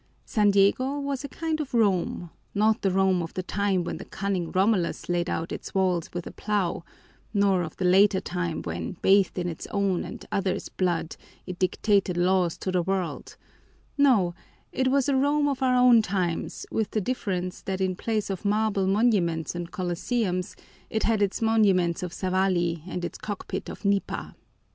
[0.25, 4.05] San Diego was a kind of Rome: not the Rome of the time when the
[4.05, 6.83] cunning Romulus laid out its walls with a plow,
[7.35, 12.17] nor of the later time when, bathed in its own and others' blood, it dictated
[12.17, 13.37] laws to the world
[13.95, 14.33] no,
[14.71, 18.43] it was a Rome of our own times with the difference that in place of
[18.43, 20.55] marble monuments and colosseums
[20.89, 24.35] it had its monuments of sawali and its cockpit of nipa.